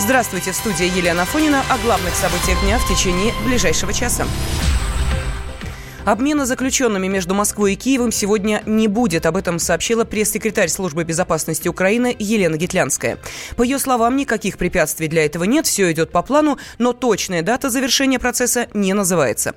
Здравствуйте, 0.00 0.52
в 0.52 0.56
студии 0.56 0.86
Елена 0.86 1.24
Фонина 1.24 1.62
о 1.68 1.76
главных 1.78 2.14
событиях 2.14 2.60
дня 2.62 2.78
в 2.78 2.88
течение 2.88 3.34
ближайшего 3.44 3.92
часа. 3.92 4.26
Обмена 6.08 6.46
заключенными 6.46 7.06
между 7.06 7.34
Москвой 7.34 7.74
и 7.74 7.76
Киевом 7.76 8.12
сегодня 8.12 8.62
не 8.64 8.88
будет. 8.88 9.26
Об 9.26 9.36
этом 9.36 9.58
сообщила 9.58 10.04
пресс-секретарь 10.04 10.70
Службы 10.70 11.04
безопасности 11.04 11.68
Украины 11.68 12.16
Елена 12.18 12.56
Гитлянская. 12.56 13.18
По 13.56 13.62
ее 13.62 13.78
словам, 13.78 14.16
никаких 14.16 14.56
препятствий 14.56 15.08
для 15.08 15.26
этого 15.26 15.44
нет, 15.44 15.66
все 15.66 15.92
идет 15.92 16.10
по 16.10 16.22
плану, 16.22 16.56
но 16.78 16.94
точная 16.94 17.42
дата 17.42 17.68
завершения 17.68 18.18
процесса 18.18 18.68
не 18.72 18.94
называется. 18.94 19.54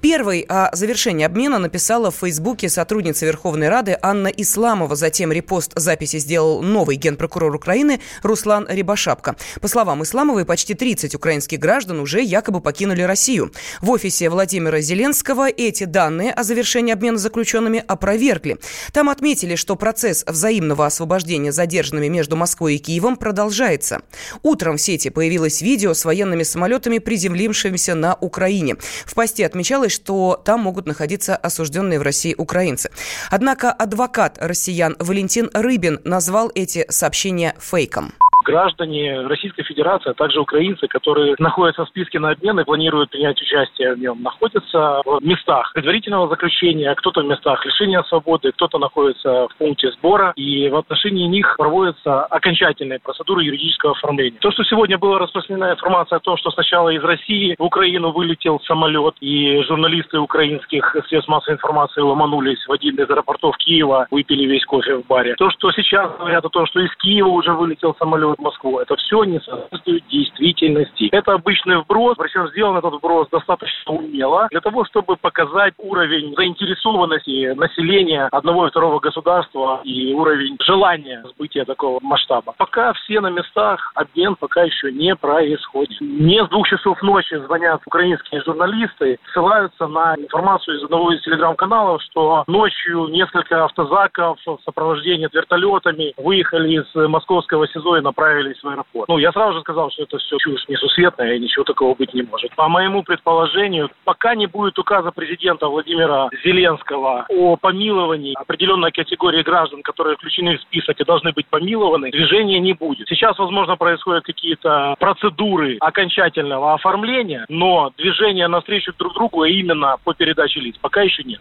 Первой 0.00 0.40
о 0.48 0.74
завершении 0.74 1.26
обмена 1.26 1.58
написала 1.58 2.10
в 2.10 2.16
Фейсбуке 2.16 2.70
сотрудница 2.70 3.26
Верховной 3.26 3.68
Рады 3.68 3.98
Анна 4.00 4.28
Исламова. 4.28 4.96
Затем 4.96 5.30
репост 5.30 5.72
записи 5.76 6.18
сделал 6.18 6.62
новый 6.62 6.96
генпрокурор 6.96 7.54
Украины 7.54 8.00
Руслан 8.22 8.66
Рибашапка. 8.70 9.36
По 9.60 9.68
словам 9.68 10.02
Исламовой, 10.02 10.46
почти 10.46 10.72
30 10.72 11.14
украинских 11.14 11.58
граждан 11.58 12.00
уже 12.00 12.22
якобы 12.22 12.62
покинули 12.62 13.02
Россию. 13.02 13.52
В 13.82 13.90
офисе 13.90 14.30
Владимира 14.30 14.80
Зеленского 14.80 15.50
эти 15.50 15.89
данные 15.90 16.32
о 16.32 16.42
завершении 16.42 16.92
обмена 16.92 17.18
заключенными 17.18 17.84
опровергли. 17.86 18.58
Там 18.92 19.08
отметили, 19.08 19.54
что 19.54 19.76
процесс 19.76 20.24
взаимного 20.26 20.86
освобождения 20.86 21.52
задержанными 21.52 22.08
между 22.08 22.36
Москвой 22.36 22.76
и 22.76 22.78
Киевом 22.78 23.16
продолжается. 23.16 24.02
Утром 24.42 24.76
в 24.76 24.80
сети 24.80 25.10
появилось 25.10 25.62
видео 25.62 25.94
с 25.94 26.04
военными 26.04 26.42
самолетами, 26.42 26.98
приземлившимися 26.98 27.94
на 27.94 28.14
Украине. 28.14 28.76
В 29.04 29.14
посте 29.14 29.46
отмечалось, 29.46 29.92
что 29.92 30.40
там 30.44 30.60
могут 30.60 30.86
находиться 30.86 31.36
осужденные 31.36 31.98
в 31.98 32.02
России 32.02 32.34
украинцы. 32.36 32.90
Однако 33.30 33.72
адвокат 33.72 34.38
россиян 34.40 34.96
Валентин 34.98 35.50
Рыбин 35.52 36.00
назвал 36.04 36.50
эти 36.54 36.86
сообщения 36.88 37.54
фейком 37.58 38.14
граждане 38.42 39.26
Российской 39.26 39.62
Федерации, 39.62 40.10
а 40.10 40.14
также 40.14 40.40
украинцы, 40.40 40.86
которые 40.88 41.34
находятся 41.38 41.84
в 41.84 41.88
списке 41.88 42.18
на 42.18 42.30
обмен 42.30 42.58
и 42.60 42.64
планируют 42.64 43.10
принять 43.10 43.40
участие 43.40 43.94
в 43.94 43.98
нем, 43.98 44.22
находятся 44.22 45.02
в 45.04 45.20
местах 45.22 45.72
предварительного 45.74 46.28
заключения, 46.28 46.94
кто-то 46.94 47.22
в 47.22 47.26
местах 47.26 47.64
лишения 47.64 48.02
свободы, 48.04 48.52
кто-то 48.52 48.78
находится 48.78 49.48
в 49.48 49.56
пункте 49.58 49.90
сбора, 49.92 50.32
и 50.36 50.68
в 50.68 50.76
отношении 50.76 51.26
них 51.26 51.54
проводятся 51.56 52.24
окончательные 52.24 52.98
процедуры 52.98 53.44
юридического 53.44 53.92
оформления. 53.92 54.38
То, 54.40 54.50
что 54.50 54.64
сегодня 54.64 54.98
была 54.98 55.18
распространена 55.18 55.72
информация 55.72 56.16
о 56.16 56.20
том, 56.20 56.36
что 56.36 56.50
сначала 56.50 56.90
из 56.90 57.02
России 57.02 57.54
в 57.58 57.62
Украину 57.62 58.12
вылетел 58.12 58.60
самолет, 58.60 59.14
и 59.20 59.62
журналисты 59.62 60.18
украинских 60.18 60.96
средств 61.08 61.28
массовой 61.28 61.54
информации 61.56 62.00
ломанулись 62.00 62.64
в 62.66 62.72
один 62.72 62.96
из 62.96 63.08
аэропортов 63.10 63.56
Киева, 63.58 64.06
выпили 64.10 64.44
весь 64.46 64.64
кофе 64.64 64.96
в 64.96 65.06
баре. 65.06 65.34
То, 65.36 65.50
что 65.50 65.70
сейчас 65.72 66.10
говорят 66.18 66.44
о 66.44 66.48
том, 66.48 66.66
что 66.66 66.80
из 66.80 66.94
Киева 66.96 67.28
уже 67.28 67.52
вылетел 67.52 67.94
самолет, 67.98 68.29
Москву. 68.38 68.78
Это 68.78 68.96
все 68.96 69.24
не 69.24 69.40
соответствует 69.40 70.06
действительности. 70.08 71.08
Это 71.12 71.32
обычный 71.32 71.78
вброс, 71.78 72.16
причем 72.16 72.48
сделан 72.48 72.76
этот 72.76 72.94
вброс 72.94 73.28
достаточно 73.30 73.92
умело, 73.92 74.48
для 74.50 74.60
того, 74.60 74.84
чтобы 74.84 75.16
показать 75.16 75.74
уровень 75.78 76.34
заинтересованности 76.36 77.52
населения 77.54 78.28
одного 78.32 78.66
и 78.66 78.70
второго 78.70 79.00
государства 79.00 79.80
и 79.84 80.12
уровень 80.14 80.56
желания 80.60 81.22
сбытия 81.34 81.64
такого 81.64 81.98
масштаба. 82.02 82.54
Пока 82.56 82.92
все 82.92 83.20
на 83.20 83.28
местах, 83.28 83.92
обмен 83.94 84.36
пока 84.36 84.62
еще 84.62 84.92
не 84.92 85.14
происходит. 85.16 86.00
Не 86.00 86.44
с 86.44 86.48
двух 86.48 86.68
часов 86.68 87.00
ночи 87.02 87.34
звонят 87.36 87.80
украинские 87.86 88.42
журналисты, 88.42 89.18
ссылаются 89.32 89.86
на 89.86 90.14
информацию 90.16 90.78
из 90.78 90.84
одного 90.84 91.12
из 91.12 91.22
телеграм-каналов, 91.22 92.02
что 92.02 92.44
ночью 92.46 93.08
несколько 93.08 93.64
автозаков 93.64 94.38
в 94.44 94.58
сопровождении 94.64 95.28
вертолетами 95.32 96.14
выехали 96.16 96.80
из 96.80 96.94
московского 96.94 97.66
СИЗО 97.68 97.98
и 97.98 98.00
направились 98.20 98.62
в 98.62 98.68
аэропорт. 98.68 99.08
Ну, 99.08 99.18
я 99.18 99.32
сразу 99.32 99.54
же 99.54 99.60
сказал, 99.60 99.90
что 99.90 100.02
это 100.02 100.18
все 100.18 100.36
чушь 100.38 100.68
несусветная, 100.68 101.34
и 101.34 101.40
ничего 101.40 101.64
такого 101.64 101.94
быть 101.94 102.12
не 102.14 102.22
может. 102.22 102.54
По 102.54 102.68
моему 102.68 103.02
предположению, 103.02 103.90
пока 104.04 104.34
не 104.34 104.46
будет 104.46 104.78
указа 104.78 105.10
президента 105.10 105.66
Владимира 105.66 106.28
Зеленского 106.44 107.26
о 107.28 107.56
помиловании 107.56 108.34
определенной 108.38 108.92
категории 108.92 109.42
граждан, 109.42 109.82
которые 109.82 110.16
включены 110.16 110.58
в 110.58 110.62
список 110.62 111.00
и 111.00 111.04
должны 111.04 111.32
быть 111.32 111.46
помилованы, 111.46 112.10
движения 112.10 112.60
не 112.60 112.74
будет. 112.74 113.08
Сейчас, 113.08 113.38
возможно, 113.38 113.76
происходят 113.76 114.24
какие-то 114.24 114.94
процедуры 114.98 115.78
окончательного 115.80 116.74
оформления, 116.74 117.46
но 117.48 117.90
движения 117.96 118.48
навстречу 118.48 118.92
друг 118.98 119.14
другу 119.14 119.44
именно 119.44 119.96
по 120.04 120.12
передаче 120.14 120.60
лиц 120.60 120.76
пока 120.80 121.02
еще 121.02 121.22
нет. 121.22 121.40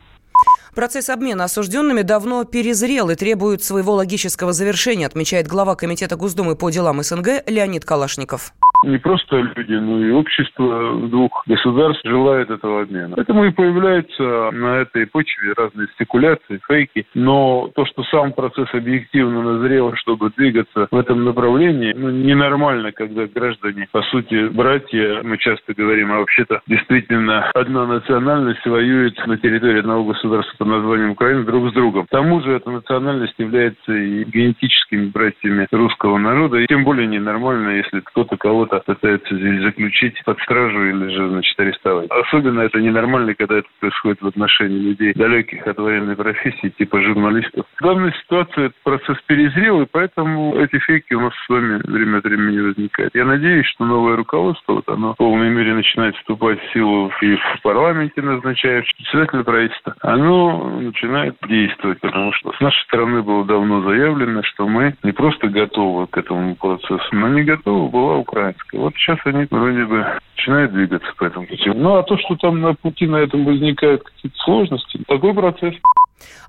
Процесс 0.79 1.09
обмена 1.09 1.43
осужденными 1.43 2.03
давно 2.03 2.45
перезрел 2.45 3.09
и 3.09 3.15
требует 3.15 3.61
своего 3.61 3.95
логического 3.95 4.53
завершения, 4.53 5.07
отмечает 5.07 5.45
глава 5.45 5.75
Комитета 5.75 6.15
Госдумы 6.15 6.55
по 6.55 6.69
делам 6.69 7.03
СНГ 7.03 7.43
Леонид 7.47 7.83
Калашников 7.83 8.53
не 8.83 8.97
просто 8.97 9.37
люди, 9.37 9.73
но 9.73 9.99
и 9.99 10.11
общество 10.11 11.07
двух 11.07 11.43
государств 11.47 12.01
желает 12.05 12.49
этого 12.49 12.81
обмена. 12.81 13.15
Поэтому 13.15 13.45
и 13.45 13.51
появляются 13.51 14.51
на 14.51 14.77
этой 14.81 15.07
почве 15.07 15.53
разные 15.55 15.87
спекуляции, 15.87 16.59
фейки. 16.67 17.05
Но 17.13 17.69
то, 17.75 17.85
что 17.85 18.03
сам 18.03 18.33
процесс 18.33 18.67
объективно 18.73 19.41
назрел, 19.41 19.93
чтобы 19.95 20.31
двигаться 20.35 20.87
в 20.91 20.95
этом 20.95 21.25
направлении, 21.25 21.93
ну, 21.93 22.09
ненормально, 22.09 22.91
когда 22.91 23.27
граждане, 23.27 23.87
по 23.91 24.01
сути, 24.03 24.47
братья, 24.49 25.21
мы 25.23 25.37
часто 25.37 25.73
говорим, 25.73 26.11
а 26.11 26.19
вообще-то 26.19 26.61
действительно 26.67 27.49
одна 27.53 27.85
национальность 27.85 28.65
воюет 28.65 29.15
на 29.27 29.37
территории 29.37 29.79
одного 29.79 30.05
государства 30.05 30.55
под 30.57 30.67
названием 30.67 31.11
Украина 31.11 31.43
друг 31.43 31.69
с 31.69 31.73
другом. 31.73 32.05
К 32.05 32.09
тому 32.09 32.41
же 32.41 32.53
эта 32.53 32.69
национальность 32.69 33.35
является 33.37 33.93
и 33.93 34.23
генетическими 34.23 35.07
братьями 35.07 35.67
русского 35.71 36.17
народа, 36.17 36.57
и 36.57 36.67
тем 36.67 36.83
более 36.83 37.07
ненормально, 37.07 37.69
если 37.69 37.99
кто-то 38.01 38.37
кого-то 38.37 38.68
кого-то 38.69 38.85
пытаются 38.85 39.35
здесь 39.35 39.61
заключить 39.61 40.21
под 40.23 40.39
стражу 40.41 40.85
или 40.85 41.09
же, 41.09 41.29
значит, 41.29 41.59
арестовать. 41.59 42.09
Особенно 42.09 42.61
это 42.61 42.79
ненормально, 42.79 43.33
когда 43.35 43.57
это 43.57 43.67
происходит 43.79 44.21
в 44.21 44.27
отношении 44.27 44.79
людей, 44.79 45.13
далеких 45.13 45.65
от 45.67 45.77
военной 45.77 46.15
профессии, 46.15 46.69
типа 46.77 47.01
журналистов. 47.01 47.65
В 47.79 47.83
данной 47.83 48.13
ситуации 48.13 48.65
этот 48.65 48.83
процесс 48.83 49.17
перезрел, 49.27 49.81
и 49.81 49.87
поэтому 49.89 50.55
эти 50.55 50.79
фейки 50.79 51.13
у 51.13 51.21
нас 51.21 51.33
с 51.45 51.49
вами 51.49 51.81
время 51.85 52.17
от 52.17 52.23
времени 52.23 52.59
возникают. 52.59 53.15
Я 53.15 53.25
надеюсь, 53.25 53.65
что 53.67 53.85
новое 53.85 54.15
руководство, 54.15 54.73
вот 54.73 54.89
оно 54.89 55.13
в 55.13 55.17
полной 55.17 55.49
мере 55.49 55.73
начинает 55.73 56.15
вступать 56.17 56.59
в 56.59 56.73
силу 56.73 57.11
и 57.21 57.35
в 57.35 57.61
парламенте 57.63 58.21
назначает 58.21 58.85
председателя 58.97 59.43
правительства, 59.43 59.95
оно 60.01 60.79
начинает 60.79 61.35
действовать, 61.47 61.99
потому 61.99 62.31
что 62.33 62.51
с 62.53 62.59
нашей 62.59 62.83
стороны 62.83 63.21
было 63.21 63.45
давно 63.45 63.81
заявлено, 63.81 64.43
что 64.43 64.67
мы 64.67 64.95
не 65.03 65.11
просто 65.11 65.47
готовы 65.47 66.07
к 66.07 66.17
этому 66.17 66.55
процессу, 66.55 67.07
но 67.11 67.29
не 67.29 67.43
готова 67.43 67.89
была 67.89 68.17
Украина. 68.17 68.55
Вот 68.73 68.93
сейчас 68.95 69.19
они 69.25 69.47
вроде 69.49 69.85
бы 69.85 70.05
начинают 70.35 70.73
двигаться 70.73 71.11
по 71.17 71.25
этому 71.25 71.47
пути. 71.47 71.69
Ну, 71.69 71.95
а 71.95 72.03
то, 72.03 72.17
что 72.17 72.35
там 72.35 72.61
на 72.61 72.73
пути 72.73 73.07
на 73.07 73.17
этом 73.17 73.45
возникают 73.45 74.03
какие-то 74.03 74.37
сложности, 74.39 74.99
такой 75.07 75.33
процесс. 75.33 75.75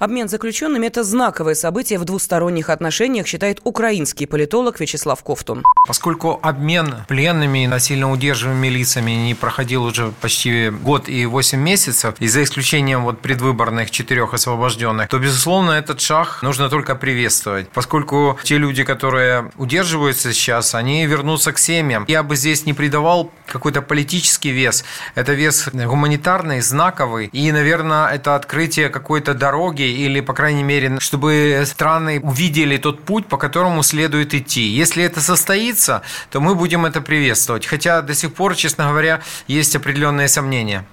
Обмен 0.01 0.29
заключенными– 0.29 0.87
это 0.89 1.05
знаковое 1.05 1.55
событие 1.55 1.99
в 1.99 2.05
двусторонних 2.05 2.71
отношениях, 2.71 3.27
считает 3.27 3.61
украинский 3.65 4.27
политолог 4.27 4.81
Вячеслав 4.81 5.23
Ковтун. 5.23 5.63
Поскольку 5.87 6.41
обмен 6.43 7.05
пленными 7.07 7.65
и 7.65 7.67
насильно 7.67 8.11
удерживаемыми 8.11 8.69
лицами 8.69 9.11
не 9.11 9.35
проходил 9.35 9.85
уже 9.85 10.13
почти 10.23 10.71
год 10.71 11.09
и 11.09 11.27
8 11.27 11.59
месяцев, 11.61 12.15
и 12.19 12.29
за 12.29 12.43
исключением 12.43 13.05
вот 13.05 13.21
предвыборных 13.21 13.91
четырех 13.91 14.33
освобожденных, 14.33 15.09
то, 15.09 15.19
безусловно, 15.19 15.73
этот 15.73 16.01
шаг 16.01 16.39
нужно 16.43 16.71
только 16.71 16.95
приветствовать, 16.95 17.69
поскольку 17.69 18.39
те 18.43 18.57
люди, 18.57 18.85
которые 18.85 19.53
удерживаются 19.57 20.33
сейчас, 20.33 20.75
они 20.75 21.07
вернутся 21.07 21.53
к 21.53 21.59
семьям. 21.59 22.07
Я 22.09 22.23
бы 22.23 22.37
здесь 22.37 22.65
не 22.65 22.73
придавал 22.73 23.31
какой-то 23.47 23.83
политический 23.83 24.51
вес. 24.51 24.85
Это 25.15 25.35
вес 25.35 25.69
гуманитарный, 25.73 26.63
знаковый, 26.63 27.27
и, 27.27 27.53
наверное, 27.53 28.09
это 28.09 28.35
открытие 28.35 28.89
какой-то 28.89 29.35
дороги 29.35 29.60
дороги 29.61 29.83
или, 29.83 30.21
по 30.21 30.33
крайней 30.33 30.63
мере, 30.63 30.99
чтобы 31.01 31.63
страны 31.67 32.21
увидели 32.21 32.79
тот 32.79 33.05
путь, 33.05 33.27
по 33.27 33.37
которому 33.37 33.83
следует 33.83 34.35
идти. 34.35 34.63
Если 34.63 35.05
это 35.05 35.21
состоится, 35.21 36.03
то 36.31 36.41
мы 36.41 36.55
будем 36.55 36.87
это 36.87 37.01
приветствовать. 37.03 37.67
Хотя 37.67 38.01
до 38.01 38.15
сих 38.15 38.33
пор, 38.33 38.55
честно 38.55 38.89
говоря, 38.89 39.21
есть 39.49 39.77
определенные 39.77 40.29
сомнения. 40.29 40.87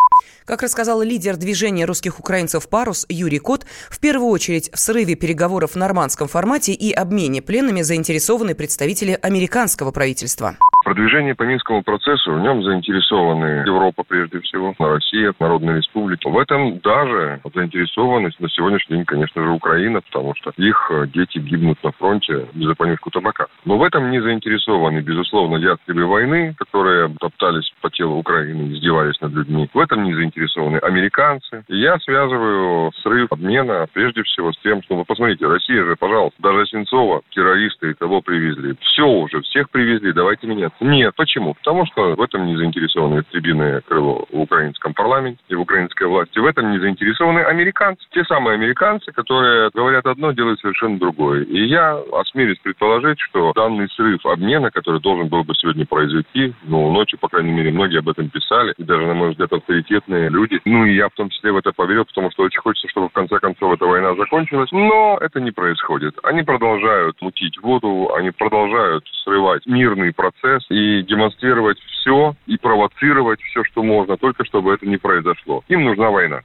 Как 0.46 0.64
рассказал 0.64 1.02
лидер 1.02 1.36
движения 1.38 1.86
русских 1.86 2.20
украинцев 2.20 2.68
«Парус» 2.70 3.06
Юрий 3.10 3.40
Кот, 3.40 3.66
в 3.90 4.00
первую 4.00 4.30
очередь 4.30 4.70
в 4.74 4.80
срыве 4.80 5.16
переговоров 5.16 5.72
в 5.72 5.76
нормандском 5.76 6.28
формате 6.28 6.74
и 6.74 6.92
обмене 6.94 7.42
пленными 7.42 7.82
заинтересованы 7.84 8.56
представители 8.56 9.18
американского 9.22 9.92
правительства. 9.92 10.58
Продвижение 10.88 11.36
по 11.36 11.44
Минскому 11.44 11.84
процессу, 11.84 12.32
в 12.32 12.40
нем 12.40 12.64
заинтересованы 12.64 13.66
Европа 13.66 14.06
прежде 14.08 14.40
всего, 14.40 14.74
Россия, 14.80 15.34
Народная 15.38 15.76
Республика. 15.76 16.30
В 16.30 16.38
этом 16.40 16.80
даже 16.80 17.42
заинтересованность 17.54 18.40
на 18.40 18.48
сегодняшний 18.48 18.96
день, 18.96 19.06
конечно 19.06 19.44
же, 19.44 19.50
Украина, 19.50 20.00
потому 20.00 20.34
что 20.36 20.54
их 20.56 20.90
э, 20.90 21.08
дети 21.08 21.40
гибнут 21.40 21.84
на 21.84 21.92
фронте 21.92 22.48
за 22.56 22.74
понюшку 22.74 23.10
табака. 23.10 23.48
Но 23.66 23.78
в 23.78 23.84
этом 23.84 24.12
не 24.12 24.22
заинтересованы, 24.22 25.00
безусловно, 25.00 25.58
ястребы 25.58 26.06
войны, 26.06 26.56
которые 26.58 27.14
топтались 27.20 27.70
по 27.82 27.90
телу 27.90 28.16
Украины, 28.16 28.72
издевались 28.72 29.20
над 29.20 29.34
людьми. 29.34 29.70
В 29.74 29.80
этом 29.80 30.06
не 30.06 30.14
заинтересованы 30.14 30.78
американцы. 30.78 31.66
И 31.68 31.80
я 31.80 32.00
связываю 32.00 32.94
срыв 33.04 33.30
обмена 33.34 33.88
прежде 33.92 34.24
всего 34.24 34.54
с 34.54 34.58
тем, 34.60 34.82
что, 34.84 34.96
вы 34.96 35.04
посмотрите, 35.04 35.48
Россия 35.48 35.84
же, 35.84 35.98
пожалуйста, 35.98 36.42
даже 36.42 36.66
Сенцова, 36.68 37.24
террористы 37.32 37.92
и 37.92 37.94
того 37.94 38.22
привезли. 38.22 38.78
Все 38.80 39.06
уже, 39.06 39.42
всех 39.42 39.70
привезли, 39.70 40.14
давайте 40.14 40.48
меняться 40.48 40.77
Нет. 40.80 41.16
Почему? 41.16 41.54
Потому 41.56 41.86
что 41.88 42.16
в 42.16 42.22
этом 42.22 42.46
не 42.46 42.56
заинтересованы 42.56 43.22
истребиное 43.22 43.82
крыло 43.82 44.26
в 44.32 44.40
украинском 44.40 44.94
парламенте 44.94 45.40
и 45.48 45.56
в 45.56 45.62
украинской 45.62 46.08
власти. 46.08 46.40
В 46.40 46.46
этом 46.46 46.72
не 46.72 46.80
заинтересованы 46.80 47.40
американцы. 47.40 48.06
Те 48.12 48.24
самые 48.26 48.56
американцы, 48.56 49.12
которые 49.12 49.70
говорят 49.74 50.06
одно, 50.06 50.32
делают 50.32 50.60
совершенно 50.60 51.00
другое. 51.00 51.44
И 51.44 51.66
я 51.66 52.00
осмелюсь 52.14 52.60
предположить, 52.60 53.20
что 53.20 53.54
данный 53.54 53.90
срыв 53.90 54.26
обмена, 54.26 54.70
который 54.72 55.02
должен 55.02 55.28
был 55.28 55.44
бы 55.44 55.56
сегодня 55.56 55.86
произойти, 55.86 56.54
ну, 56.64 56.92
ночью, 56.92 57.20
по 57.20 57.28
крайней 57.28 57.52
мере, 57.52 57.72
многие 57.72 58.00
об 58.00 58.10
этом 58.10 58.30
писали, 58.30 58.74
и 58.78 58.84
даже, 58.84 59.06
на 59.08 59.14
мой 59.14 59.32
взгляд, 59.32 59.52
авторитетные 59.52 60.30
люди, 60.30 60.60
ну, 60.66 60.86
и 60.86 60.96
я 60.96 61.10
в 61.10 61.14
том 61.14 61.30
числе 61.30 61.52
в 61.52 61.58
это 61.58 61.72
поверил, 61.72 62.06
потому 62.06 62.32
что 62.32 62.44
очень 62.44 62.62
хочется, 62.62 62.88
чтобы 62.90 63.10
в 63.10 63.14
конце 63.14 63.40
концов 63.40 63.74
эта 63.74 63.86
война 63.86 64.16
закончилась, 64.16 64.72
но 64.72 65.18
это 65.22 65.40
не 65.40 65.52
происходит. 65.52 66.16
Они 66.24 66.44
продолжают 66.44 67.22
мутить 67.22 67.58
воду, 67.62 68.14
они 68.16 68.32
продолжают 68.32 69.06
срывать 69.24 69.66
мирный 69.66 70.14
процесс 70.14 70.67
и 70.70 71.02
демонстрировать 71.04 71.80
все 71.80 72.36
и 72.46 72.58
провоцировать 72.58 73.42
все, 73.42 73.64
что 73.64 73.84
можно, 73.84 74.18
только 74.18 74.46
чтобы 74.46 74.74
это 74.74 74.86
не 74.86 74.98
произошло. 74.98 75.64
Им 75.68 75.84
нужна 75.84 76.10
война. 76.10 76.42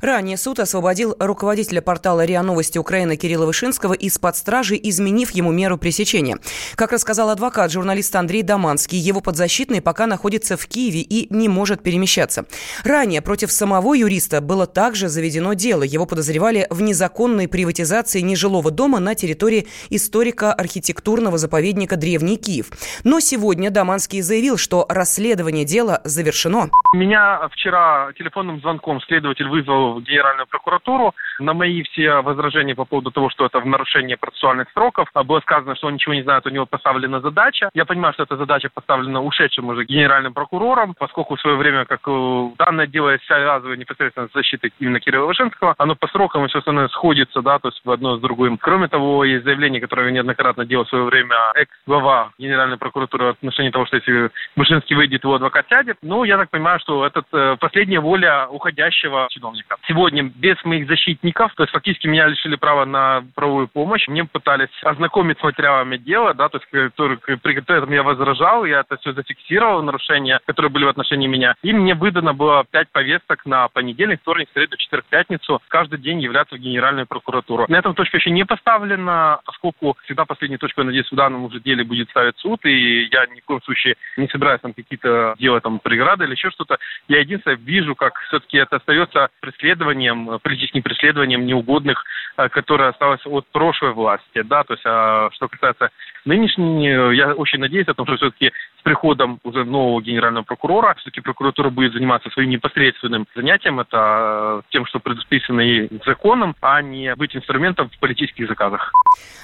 Ранее 0.00 0.36
суд 0.36 0.60
освободил 0.60 1.16
руководителя 1.18 1.80
портала 1.80 2.24
РИА 2.24 2.42
Новости 2.42 2.78
Украины 2.78 3.16
Кирилла 3.16 3.46
Вышинского 3.46 3.94
из-под 3.94 4.36
стражи, 4.36 4.78
изменив 4.82 5.30
ему 5.30 5.52
меру 5.52 5.78
пресечения. 5.78 6.38
Как 6.74 6.92
рассказал 6.92 7.30
адвокат, 7.30 7.72
журналист 7.72 8.14
Андрей 8.14 8.42
Доманский, 8.42 8.98
его 8.98 9.20
подзащитный 9.20 9.80
пока 9.80 10.06
находится 10.06 10.56
в 10.56 10.66
Киеве 10.66 11.00
и 11.00 11.32
не 11.34 11.48
может 11.48 11.82
перемещаться. 11.82 12.44
Ранее 12.84 13.22
против 13.22 13.50
самого 13.50 13.94
юриста 13.94 14.40
было 14.40 14.66
также 14.66 15.08
заведено 15.08 15.54
дело. 15.54 15.82
Его 15.82 16.04
подозревали 16.04 16.66
в 16.68 16.82
незаконной 16.82 17.48
приватизации 17.48 18.20
нежилого 18.20 18.70
дома 18.70 19.00
на 19.00 19.14
территории 19.14 19.66
историко-архитектурного 19.90 21.38
заповедника 21.38 21.96
Древний 21.96 22.36
Киев. 22.36 22.70
Но 23.04 23.20
сегодня 23.20 23.70
Доманский 23.70 24.20
заявил, 24.20 24.58
что 24.58 24.84
расследование 24.88 25.64
дела 25.64 26.00
завершено. 26.04 26.70
Меня 26.92 27.48
вчера 27.52 28.12
телефонным 28.18 28.60
звонком 28.60 29.00
следователь 29.00 29.48
вызвал 29.48 29.85
в 29.94 30.02
Генеральную 30.02 30.46
прокуратуру. 30.46 31.14
На 31.38 31.54
мои 31.54 31.82
все 31.82 32.22
возражения 32.22 32.74
по 32.74 32.84
поводу 32.84 33.10
того, 33.10 33.30
что 33.30 33.46
это 33.46 33.60
в 33.60 33.66
нарушение 33.66 34.16
процессуальных 34.16 34.68
сроков, 34.72 35.08
а 35.14 35.22
было 35.22 35.40
сказано, 35.40 35.76
что 35.76 35.88
он 35.88 35.94
ничего 35.94 36.14
не 36.14 36.22
знает, 36.22 36.46
у 36.46 36.50
него 36.50 36.66
поставлена 36.66 37.20
задача. 37.20 37.70
Я 37.74 37.84
понимаю, 37.84 38.14
что 38.14 38.22
эта 38.22 38.36
задача 38.36 38.68
поставлена 38.72 39.22
ушедшим 39.22 39.68
уже 39.68 39.84
генеральным 39.84 40.34
прокурором, 40.34 40.94
поскольку 40.98 41.36
в 41.36 41.40
свое 41.40 41.56
время, 41.56 41.84
как 41.84 42.00
э, 42.06 42.50
данное 42.58 42.86
дело 42.86 43.16
связывает 43.26 43.78
непосредственно 43.78 44.28
с 44.28 44.32
защитой 44.32 44.72
именно 44.78 45.00
Кирилла 45.00 45.26
Вышинского, 45.26 45.74
оно 45.78 45.94
по 45.94 46.08
срокам 46.08 46.44
и 46.44 46.48
все 46.48 46.58
остальное 46.58 46.88
сходится, 46.88 47.42
да, 47.42 47.58
то 47.58 47.68
есть 47.68 47.80
одно 47.84 48.16
с 48.16 48.20
другим. 48.20 48.58
Кроме 48.58 48.88
того, 48.88 49.24
есть 49.24 49.44
заявление, 49.44 49.80
которое 49.80 50.10
неоднократно 50.10 50.64
делал 50.64 50.84
в 50.84 50.88
свое 50.88 51.04
время 51.04 51.36
экс-глава 51.54 52.30
Генеральной 52.38 52.78
прокуратуры 52.78 53.26
в 53.26 53.28
отношении 53.30 53.70
того, 53.70 53.86
что 53.86 53.96
если 53.96 54.30
Вышинский 54.56 54.96
выйдет, 54.96 55.24
его 55.24 55.34
адвокат 55.34 55.66
сядет. 55.68 55.98
Ну, 56.02 56.24
я 56.24 56.36
так 56.36 56.50
понимаю, 56.50 56.78
что 56.80 57.06
это 57.06 57.22
э, 57.32 57.56
последняя 57.58 58.00
воля 58.00 58.46
уходящего 58.48 59.26
чиновника. 59.30 59.75
Сегодня 59.86 60.24
без 60.24 60.62
моих 60.64 60.88
защитников, 60.88 61.54
то 61.54 61.62
есть 61.62 61.72
фактически 61.72 62.06
меня 62.06 62.26
лишили 62.26 62.56
права 62.56 62.84
на 62.84 63.24
правовую 63.34 63.68
помощь. 63.68 64.08
Мне 64.08 64.24
пытались 64.24 64.70
ознакомить 64.82 65.38
с 65.38 65.42
материалами 65.42 65.96
дела, 65.96 66.34
да, 66.34 66.48
то 66.48 66.58
есть 66.58 66.68
который, 66.70 67.18
при 67.18 67.54
котором 67.54 67.92
я 67.92 68.02
возражал, 68.02 68.64
я 68.64 68.80
это 68.80 68.96
все 68.96 69.12
зафиксировал, 69.12 69.82
нарушения, 69.82 70.40
которые 70.46 70.70
были 70.70 70.84
в 70.84 70.88
отношении 70.88 71.26
меня. 71.26 71.54
И 71.62 71.72
мне 71.72 71.94
выдано 71.94 72.34
было 72.34 72.64
пять 72.70 72.90
повесток 72.90 73.46
на 73.46 73.68
понедельник, 73.68 74.20
вторник, 74.20 74.48
среду, 74.52 74.76
четверг, 74.76 75.04
пятницу. 75.08 75.60
Каждый 75.68 75.98
день 75.98 76.20
являться 76.20 76.56
в 76.56 76.58
Генеральную 76.58 77.06
прокуратуру. 77.06 77.66
На 77.68 77.76
этом 77.76 77.94
точка 77.94 78.16
еще 78.16 78.30
не 78.30 78.44
поставлена, 78.44 79.40
поскольку 79.44 79.96
всегда 80.04 80.24
последней 80.24 80.58
точкой, 80.58 80.84
надеюсь, 80.84 81.10
в 81.10 81.16
данном 81.16 81.44
уже 81.44 81.60
деле 81.60 81.84
будет 81.84 82.10
ставить 82.10 82.36
суд, 82.38 82.64
и 82.64 83.04
я 83.10 83.26
ни 83.26 83.40
в 83.40 83.44
коем 83.44 83.62
случае 83.62 83.96
не 84.16 84.28
собираюсь 84.28 84.60
там 84.60 84.72
какие-то 84.72 85.34
делать 85.38 85.62
там 85.62 85.78
преграды 85.78 86.24
или 86.24 86.32
еще 86.32 86.50
что-то. 86.50 86.78
Я 87.08 87.20
единственное 87.20 87.56
вижу, 87.56 87.94
как 87.94 88.18
все-таки 88.28 88.58
это 88.58 88.76
остается 88.76 89.28
преследованием, 89.40 89.65
политическим 89.74 90.82
преследованием 90.82 91.46
неугодных, 91.46 92.04
э, 92.36 92.48
которое 92.48 92.90
осталось 92.90 93.24
от 93.24 93.46
прошлой 93.48 93.92
власти, 93.92 94.42
да, 94.42 94.64
то 94.64 94.74
есть, 94.74 94.84
а, 94.86 95.30
что 95.32 95.48
касается 95.48 95.90
нынешней, 96.24 97.16
я 97.16 97.34
очень 97.34 97.58
надеюсь 97.58 97.88
о 97.88 97.94
том, 97.94 98.06
что 98.06 98.16
все-таки 98.16 98.52
с 98.78 98.82
приходом 98.82 99.40
уже 99.44 99.64
нового 99.64 100.02
генерального 100.02 100.44
прокурора, 100.44 100.94
все-таки 100.98 101.20
прокуратура 101.20 101.70
будет 101.70 101.92
заниматься 101.92 102.30
своим 102.30 102.50
непосредственным 102.50 103.26
занятием, 103.34 103.80
это 103.80 103.96
э, 103.96 104.62
тем, 104.70 104.86
что 104.86 105.00
предписано 105.00 105.60
и 105.60 105.88
законом, 106.04 106.54
а 106.60 106.82
не 106.82 107.14
быть 107.14 107.34
инструментом 107.34 107.90
в 107.90 107.98
политических 107.98 108.48
заказах. 108.48 108.92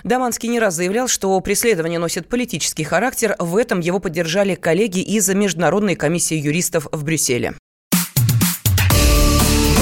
Даманский 0.04 0.48
не 0.48 0.60
раз 0.60 0.74
заявлял, 0.74 1.08
что 1.08 1.40
преследование 1.40 1.98
носит 1.98 2.28
политический 2.28 2.84
характер. 2.84 3.34
В 3.38 3.56
этом 3.56 3.80
его 3.80 4.00
поддержали 4.00 4.54
коллеги 4.54 5.00
из 5.00 5.28
Международной 5.34 5.96
комиссии 5.96 6.36
юристов 6.36 6.86
в 6.92 7.04
Брюсселе. 7.04 7.52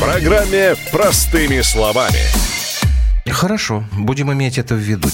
программе 0.00 0.76
«Простыми 0.92 1.60
словами». 1.60 2.18
Хорошо, 3.30 3.84
будем 3.92 4.32
иметь 4.32 4.58
это 4.58 4.74
в 4.74 4.78
виду. 4.78 5.08